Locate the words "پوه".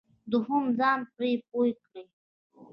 1.47-1.67